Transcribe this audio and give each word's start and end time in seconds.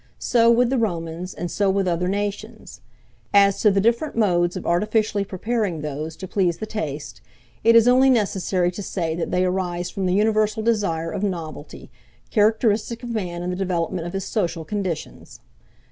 So 0.17 0.49
with 0.49 0.71
the 0.71 0.79
Romans, 0.79 1.31
and 1.35 1.51
so 1.51 1.69
with 1.69 1.87
other 1.87 2.07
nations. 2.07 2.81
As 3.35 3.61
to 3.61 3.69
the 3.69 3.79
different 3.79 4.15
modes 4.15 4.57
of 4.57 4.65
artificially 4.65 5.23
preparing 5.23 5.81
those 5.81 6.15
to 6.15 6.27
please 6.27 6.57
the 6.57 6.65
taste, 6.65 7.21
it 7.63 7.75
is 7.75 7.87
only 7.87 8.09
necessary 8.09 8.71
to 8.71 8.81
say 8.81 9.13
that 9.13 9.29
they 9.29 9.45
arise 9.45 9.91
from 9.91 10.07
the 10.07 10.15
universal 10.15 10.63
desire 10.63 11.11
of 11.11 11.21
novelty, 11.21 11.91
characteristic 12.31 13.03
of 13.03 13.11
man 13.11 13.43
in 13.43 13.51
the 13.51 13.55
development 13.55 14.07
of 14.07 14.13
his 14.13 14.25
social 14.25 14.65
conditions. 14.65 15.39